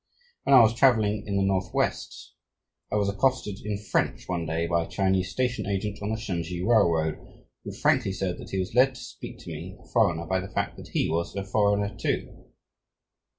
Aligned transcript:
When 0.45 0.55
I 0.55 0.61
was 0.61 0.73
travelling 0.73 1.27
in 1.27 1.35
the 1.37 1.43
Northwest, 1.43 2.33
I 2.91 2.95
was 2.95 3.07
accosted 3.07 3.59
in 3.63 3.77
French 3.77 4.27
one 4.27 4.47
day 4.47 4.65
by 4.65 4.83
a 4.85 4.89
Chinese 4.89 5.29
station 5.29 5.67
agent, 5.67 5.99
on 6.01 6.09
the 6.09 6.15
Shansi 6.15 6.59
Railroad, 6.63 7.19
who 7.63 7.71
frankly 7.71 8.11
said 8.11 8.39
that 8.39 8.49
he 8.49 8.57
was 8.57 8.73
led 8.73 8.95
to 8.95 9.01
speak 9.01 9.37
to 9.41 9.51
me, 9.51 9.77
a 9.79 9.85
foreigner, 9.89 10.25
by 10.25 10.39
the 10.39 10.49
fact 10.49 10.75
that 10.77 10.87
he 10.93 11.07
was 11.07 11.35
a 11.35 11.43
"foreigner" 11.43 11.95
too. 11.95 12.47